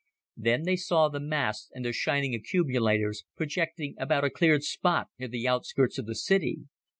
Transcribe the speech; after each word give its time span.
Then 0.35 0.63
they 0.63 0.77
saw 0.77 1.09
the 1.09 1.19
masts 1.19 1.69
and 1.75 1.85
their 1.85 1.93
shining 1.93 2.33
accumulators 2.33 3.23
projecting 3.35 3.93
about 3.99 4.23
a 4.23 4.31
cleared 4.31 4.63
spot 4.63 5.09
near 5.19 5.29
the 5.29 5.47
outskirts 5.47 5.99
of 5.99 6.07
the 6.07 6.15
city. 6.15 6.61